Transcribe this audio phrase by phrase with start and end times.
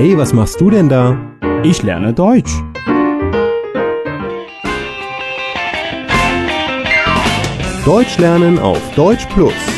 [0.00, 1.18] Hey, was machst du denn da?
[1.64, 2.52] Ich lerne Deutsch.
[7.84, 9.77] Deutsch lernen auf Deutsch Plus.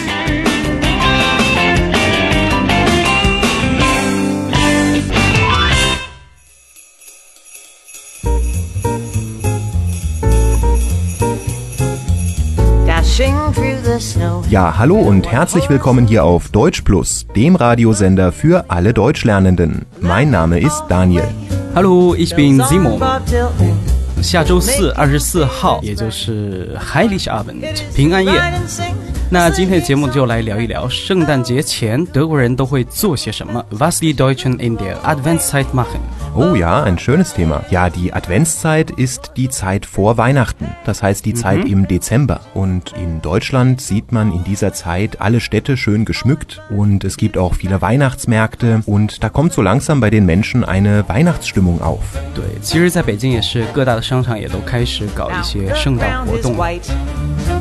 [14.49, 19.85] Ja, hallo und herzlich willkommen hier auf Deutsch Plus, dem Radiosender für alle Deutschlernenden.
[19.99, 21.27] Mein Name ist Daniel.
[21.73, 22.99] Hallo, ich bin Song Simon.
[22.99, 23.73] Bob Dylan.
[24.21, 28.31] 下周四，二十四号，也就是 Heiligabend 平安夜。
[28.31, 28.93] Ride and sing.
[29.29, 33.63] 那今天的节目就来聊一聊圣诞节前德国人都会做些什么。
[33.71, 35.99] Was die Deutschen in der Adventszeit machen？
[36.35, 37.63] Oh ja, ein schönes Thema.
[37.69, 40.67] Ja, die Adventszeit ist die Zeit vor Weihnachten.
[40.85, 42.41] Das heißt die Zeit im Dezember.
[42.53, 47.37] Und in Deutschland sieht man in dieser Zeit alle Städte schön geschmückt und es gibt
[47.37, 52.01] auch viele Weihnachtsmärkte und da kommt so langsam bei den Menschen eine Weihnachtsstimmung auf.
[52.33, 56.57] 对，其实在北京也是各大的商场也都开始搞一 Now, 些 the 圣诞 ground 活 is 动。
[56.57, 56.89] white.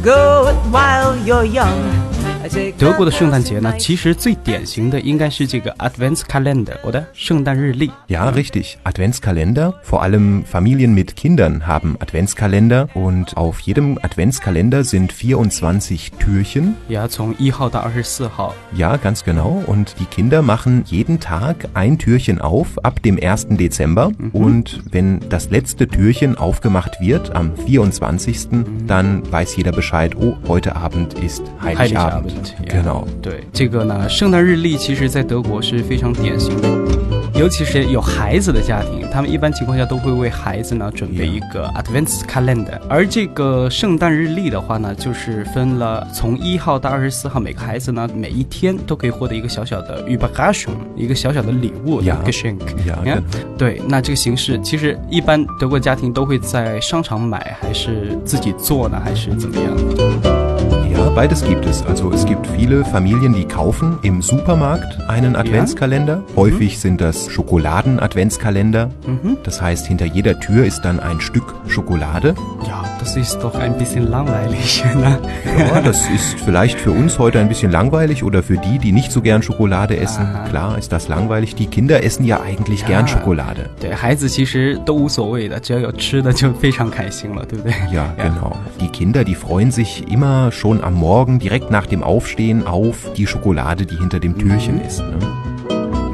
[0.03, 1.69] Go it while you're young.
[2.43, 7.91] I take 德国的圣诞节呢， the 其实最典型的应该是这个 Adventskalender 我的圣诞日历。
[8.09, 8.58] Ja, richtig.
[8.85, 9.75] Adventskalender.
[9.83, 16.75] Vor allem Familien mit Kindern haben Adventskalender und auf jedem Adventskalender sind 24 Türchen.
[16.89, 19.63] 呀，从一号到二十四号， Ja, ganz genau.
[19.67, 23.49] Und die Kinder machen jeden Tag ein Türchen auf ab dem 1.
[23.51, 24.11] Dezember.
[24.33, 28.49] Und wenn das letzte Türchen aufgemacht wird am 24.,
[28.87, 32.57] dann weiß jeder Bescheid, oh, heute Abend ist Heiligabend.
[32.67, 33.07] ja Genau.
[33.23, 36.69] 对，这个呢，圣诞日历其实在德国是非常典型的，
[37.35, 42.80] 尤其是有孩子 的家庭，他们一般情况下都会为孩子呢准备一个 Adventskalender。
[42.90, 52.02] 而这个圣诞日历的话呢，就是分了从一号到二十四号，每个孩子呢每一天都可以获得一个小小的 Überraschung，一个小小的礼物.
[52.02, 52.60] Geschenk。
[52.86, 53.24] Ja, 你看
[53.58, 60.39] 对，那这个形式其实一般德国家庭都会在商场买，还是自己做呢，还是怎么样？
[61.00, 61.82] Ja, beides gibt es.
[61.86, 66.24] Also es gibt viele Familien, die kaufen im Supermarkt einen Adventskalender.
[66.36, 68.90] Häufig sind das Schokoladen-Adventskalender.
[69.46, 72.36] Das heißt, hinter jeder Tür ist dann ein Stück Schokolade.
[72.68, 74.84] Ja, das ist doch ein bisschen langweilig.
[75.00, 75.20] Ne?
[75.58, 79.12] Ja, das ist vielleicht für uns heute ein bisschen langweilig oder für die, die nicht
[79.12, 80.26] so gern Schokolade essen.
[80.26, 80.48] Aha.
[80.50, 81.56] Klar ist das langweilig.
[81.56, 83.70] Die Kinder essen ja eigentlich ja, gern Schokolade.
[87.92, 88.58] Ja, genau.
[88.82, 93.28] Die Kinder, die freuen sich immer schon am Morgen direkt nach dem Aufstehen auf die
[93.28, 94.40] Schokolade, die hinter dem mhm.
[94.40, 94.82] Türchen mhm.
[94.82, 95.00] ist.
[95.00, 95.18] Ne?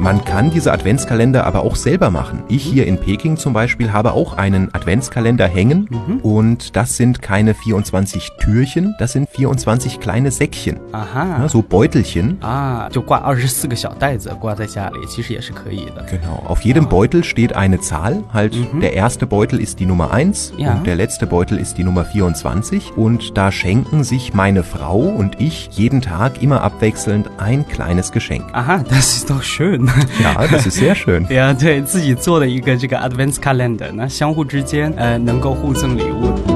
[0.05, 2.41] Man kann diese Adventskalender aber auch selber machen.
[2.47, 5.87] Ich hier in Peking zum Beispiel habe auch einen Adventskalender hängen
[6.23, 12.37] und das sind keine 24 Türchen, das sind 24 kleine Säckchen, 啊哈 ne, so Beutelchen.
[12.41, 16.03] 啊，就挂二十四个小袋子挂在家里，其实也是可以的。
[16.09, 16.43] Genau.
[16.47, 18.23] Auf jedem Beutel steht eine Zahl.
[18.33, 20.73] Halt, der erste Beutel ist die Nummer 1 Ja.
[20.73, 22.97] und der letzte Beutel ist die Nummer 24.
[22.97, 28.45] Und da schenken sich meine Frau und ich jeden Tag immer abwechselnd ein kleines Geschenk.
[28.53, 29.89] 啊哈，das ist doch schön。
[30.24, 31.22] 啊，这是先生。
[31.24, 36.55] 对呀，对自己做的一个这个 Advance Calendar，那相互之间呃能够互赠礼物。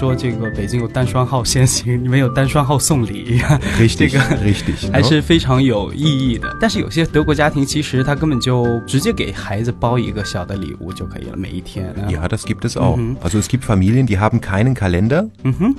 [0.00, 3.38] 说这个北京有单双号先行，你们有单双号送礼，
[3.76, 4.90] 这 Richtig, 个 richtig.
[4.90, 5.06] 还 ne?
[5.06, 6.56] 是非常有意义的。
[6.58, 11.86] 但是有些德国家庭其实他根本就直接给孩子包一个小的礼物就可以了，每一天。
[11.88, 12.98] 啊 Ja, das gibt es auch.
[13.22, 15.28] Also es gibt Familien, die haben keinen Kalender,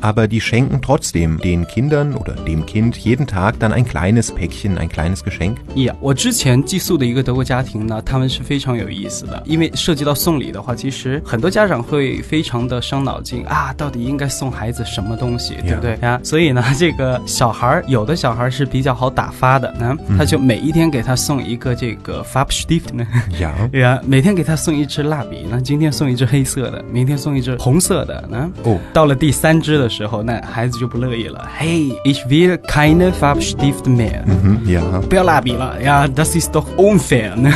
[0.02, 4.78] aber die schenken trotzdem den Kindern oder dem Kind jeden Tag dann ein kleines Päckchen,
[4.78, 5.56] ein kleines Geschenk.
[5.74, 16.19] Ja，我之前寄宿的一个德国家庭呢，他们是非常有意思的，因为涉及到送礼的话，其实很多家长会非常的伤脑筋啊，到底应该送孩子什么东西，对不对呀？
[16.23, 23.07] 所以呢，这个小孩儿有的小孩儿是比较好打发的，那、他就每一天给他送一个这个 Farbstift 呢。
[23.41, 23.53] Ja.
[23.71, 31.49] 对呀，每天给他送一支蜡笔，那今天送一支黑色的，明天送一支红色的，那哦到了第三支的时候，那孩子就不乐意了。
[31.59, 34.83] Hey, ich will keine Farbstift mehr，、 Mhm, ja.
[35.09, 37.51] 不要蜡笔了呀，das ist doch unfair 呢。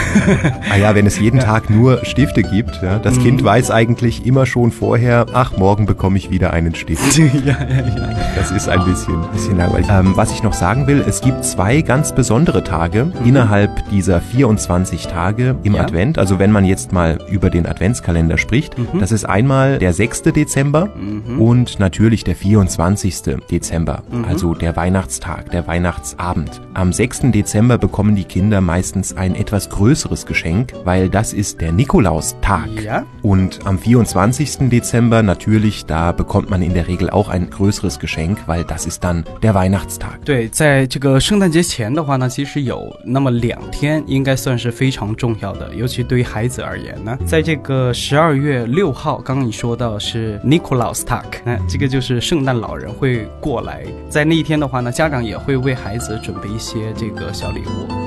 [0.70, 4.46] Ah ja, wenn es jeden Tag nur Stifte gibt, ja, das Kind weiß eigentlich immer
[4.46, 6.99] schon vorher, ach, morgen bekomme ich wieder wieder einen steht.
[7.17, 8.15] ja, ja, ja.
[8.35, 9.87] Das ist ein bisschen, bisschen langweilig.
[9.89, 13.25] Ähm, was ich noch sagen will, es gibt zwei ganz besondere Tage mhm.
[13.25, 15.81] innerhalb dieser 24 Tage im ja.
[15.81, 16.17] Advent.
[16.17, 18.99] Also wenn man jetzt mal über den Adventskalender spricht, mhm.
[18.99, 20.23] das ist einmal der 6.
[20.23, 21.41] Dezember mhm.
[21.41, 23.37] und natürlich der 24.
[23.49, 24.25] Dezember, mhm.
[24.25, 26.61] also der Weihnachtstag, der Weihnachtsabend.
[26.73, 27.31] Am 6.
[27.31, 32.69] Dezember bekommen die Kinder meistens ein etwas größeres Geschenk, weil das ist der Nikolaustag.
[32.83, 33.03] Ja.
[33.21, 34.69] Und am 24.
[34.69, 38.85] Dezember natürlich, da bekommen bekommt man in der Regel auch ein größeres Geschenk, weil das
[38.85, 40.19] ist dann der Weihnachtstag.
[40.25, 58.04] 对，在这个圣诞节前的话呢，其实有那么两天应该算是非常重要的，尤其对于孩子而言呢，在这个十二月六号，刚刚你说到是 Nikolaus Tag，那这个就是圣诞老人会过来，在那一天的话呢，家长也会为孩子准备一些这个小礼物。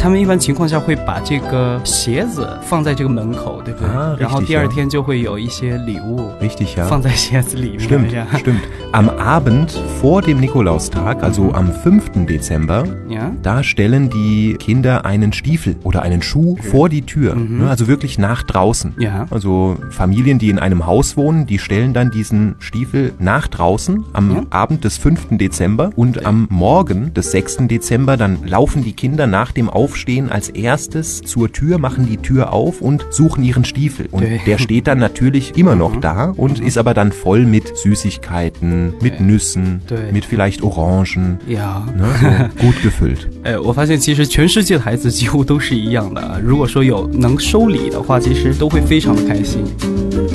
[0.00, 3.88] 他们一般情况下会把这个鞋子放在这个门口，对不对？
[3.88, 4.68] 啊然后 richtig, 第二 ja.
[4.68, 6.84] 天就会有一些礼物 Richtig, ja.
[6.86, 7.80] 放在鞋子里面。
[7.80, 8.60] Stimmt, 这样 stimmt.
[8.92, 9.70] Am Abend
[10.00, 12.24] vor dem Nikolaustag, also am 5.
[12.26, 17.34] Dezember, 呀 da stellen die Kinder einen Stiefel oder einen Schuh vor die Tür.
[17.34, 18.94] Ne, Also wirklich nach draußen.
[18.98, 19.26] Ja.
[19.30, 24.30] Also Familien, die in einem Haus wohnen, die stellen dann diesen Stiefel nach draußen am
[24.34, 24.42] Ja.
[24.50, 25.36] Abend des 5.
[25.38, 27.66] Dezember und am Morgen des 6.
[27.66, 32.52] Dezember dann laufen die Kinder nach dem Aufstehen als erstes zur Tür, machen die Tür
[32.52, 34.08] auf und suchen ihren Stiefel.
[34.10, 34.38] Und Ja.
[34.46, 39.20] der steht dann natürlich immer noch da und ist aber dann voll mit Süßigkeiten, mit
[39.20, 39.96] Nüssen, Ja.
[40.12, 41.38] mit vielleicht Orangen.
[41.48, 41.86] 呀。
[41.96, 43.28] Ne, so gut gefüllt.
[43.44, 46.38] 呃，我发现其实全世界的孩子几乎都是一样的啊。
[46.42, 49.64] 如果说有能收礼的话，其实都会非常的开心。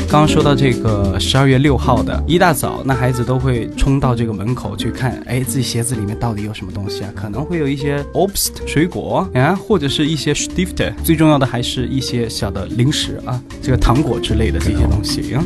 [0.09, 7.11] 刚刚说到这个十二月六号的一大早，那孩子都会冲到这个门口去看，哎，自己鞋子里面到底有什么东西啊？
[7.15, 15.45] 可能会有一些 obst 水果啊，或者是一些 stifter，最重要的还是一些小的零食啊，这个糖果之类的这些东西啊。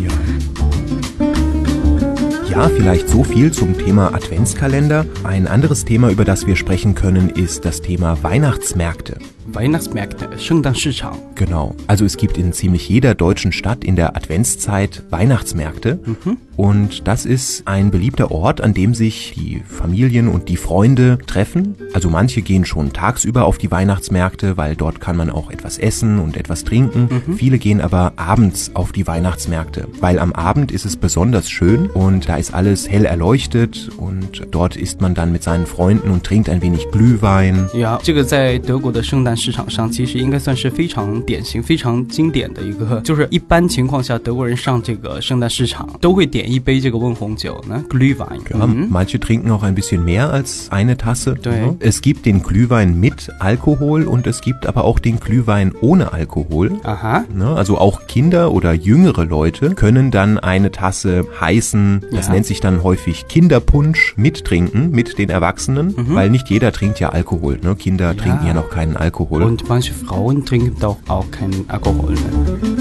[2.50, 5.04] Ja, vielleicht so viel zum Thema Adventskalender.
[5.24, 9.16] Ein anderes Thema, über das wir sprechen können, ist das Thema Weihnachtsmärkte.
[9.54, 11.18] Weihnachtsmärkte, Shengdang-Shichang.
[11.34, 11.74] Genau.
[11.86, 16.00] Also es gibt in ziemlich jeder deutschen Stadt in der Adventszeit Weihnachtsmärkte.
[16.04, 16.36] Mhm.
[16.59, 21.75] Und das ist ein beliebter Ort, an dem sich die Familien und die Freunde treffen.
[21.93, 26.17] Also manche gehen schon tagsüber auf die Weihnachtsmärkte, weil dort kann man auch etwas essen
[26.17, 27.09] und etwas trinken.
[27.35, 32.29] Viele gehen aber abends auf die Weihnachtsmärkte, weil am Abend ist es besonders schön und
[32.29, 36.47] da ist alles hell erleuchtet und dort isst man dann mit seinen Freunden und trinkt
[36.47, 37.67] ein wenig Glühwein.
[37.77, 48.39] 呀，这个在德国的圣诞市场上，其实应该算是非常典型、非常经典的一个，就是一般情况下，德国人上这个圣诞市场都会点 一杯这个温红酒呢，Glühwein。
[48.49, 51.35] Ja, 嗯 manche trinken auch ein bisschen mehr als eine Tasse.
[51.43, 51.51] Ja.
[51.51, 51.75] Ne?
[51.79, 56.71] Es gibt den Glühwein mit Alkohol und es gibt aber auch den Glühwein ohne Alkohol.
[56.83, 57.47] 啊哈， Ne?
[57.47, 62.33] Also auch Kinder oder jüngere Leute können dann eine Tasse heißen, das Ja.
[62.33, 67.59] nennt sich dann häufig Kinderpunsch, mittrinken mit den Erwachsenen, weil nicht jeder trinkt ja Alkohol.
[67.61, 67.75] Ne?
[67.75, 69.43] Kinder trinken ja noch keinen Alkohol.
[69.43, 72.78] Und manche Frauen trinken doch auch keinen Alkohol 呢。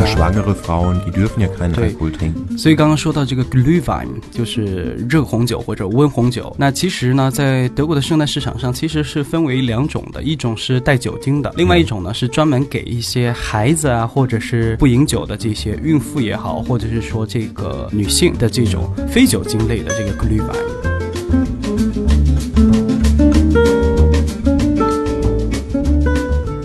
[0.00, 0.04] Genau.
[0.04, 2.58] Oder schwangere Frauen, die dürfen ja keinen Alkohol trinken.
[2.58, 6.54] 所以刚刚说到这个 Glühwein，就是热红酒或者温红酒。
[6.58, 20.79] 那其实呢，在德国的圣诞市场上，其实是分为两种的，一种是带酒精的，另外一种呢是专门给一些孩子啊，或者是不饮酒的这些孕妇也好，或者是说这个女性的这种非酒精类的这个 Glühwein。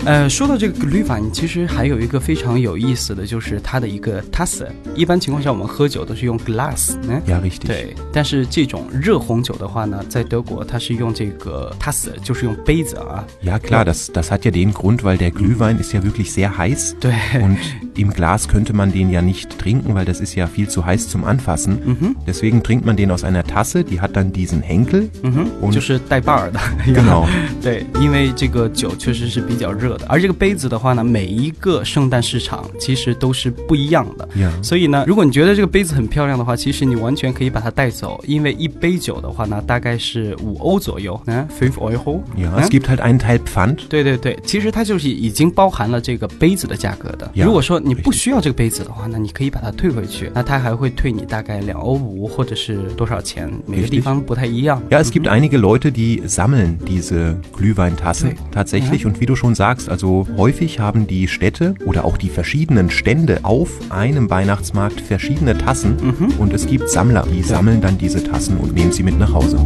[0.06, 4.68] 呃，说到这个 Glühwein，其实还有一个非常有意思的就是它的一个 Tasse。
[4.94, 7.20] 一般情况下，我们喝酒都是用 glass，嗯
[7.66, 7.92] 对。
[8.12, 13.26] 但是这种热红酒的话呢，在德国它是用这个 Tasse，就是用杯子啊。
[13.44, 16.94] Ja, klar, das, das hat ja den Grund, weil der Glühwein ist ja wirklich sehr heiß.
[17.00, 17.58] 对，Und
[17.95, 21.07] im Glas könnte man den ja nicht trinken, weil das ist ja viel zu heiß
[21.07, 21.77] zum Anfassen.
[22.25, 25.09] Deswegen trinkt man den aus einer Tasse, die hat dann diesen Henkel.
[25.23, 26.59] 嗯哼， Und 就是带把儿的。
[26.87, 27.25] genau.
[27.61, 34.27] 对，因为这个酒确实是比较热的，而这个杯子的话呢，每一个圣诞市场其实都是不一样的。
[34.37, 34.49] Ja.
[34.63, 42.21] 所以呢，如果你觉得这个杯子很漂亮的话，其实你完全可以把它带走，因为一杯酒的话呢，大概是五欧左右，嗯，five euro。
[42.37, 43.77] Ja, 嗯 es gibt halt einen Teil Pfand.
[43.89, 47.29] 对对对，其实它就是已经包含了这个杯子的价格的。
[47.35, 54.81] Ja，如果说 你不需要这个杯子的话，那你可以把它退回去，那它还会退你大概两欧五或者是多少钱，每个地方不太一样。
[54.89, 58.37] Ja, es gibt einige Leute, die sammeln diese Glühweintassen Okay.
[58.51, 59.05] tatsächlich.
[59.05, 63.39] Und wie du schon sagst, also häufig haben die Städte oder auch die verschiedenen Stände
[63.43, 65.97] auf einem Weihnachtsmarkt verschiedene Tassen.
[66.37, 69.57] Und es gibt Sammler, die sammeln dann diese Tassen und nehmen sie mit nach Hause.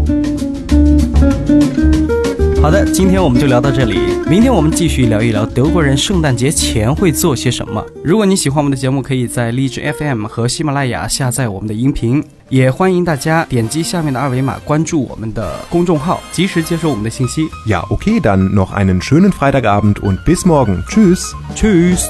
[2.62, 4.00] 好的，今天我们就聊到这里，
[4.31, 7.85] 明天我们继续聊一聊德国人圣诞节前会做些什么。
[8.05, 17.43] 如果你喜欢我们的节目，可以在荔枝 FM 和喜马拉雅下载我们的音频，也欢迎大家点击下面的二维码关注我们的公众号，及时接收我们的信息。
[17.67, 20.85] Ja, okay, dann noch einen schönen Freitagabend und bis morgen.
[20.89, 21.35] Tschüss.
[21.57, 22.09] Tschüss。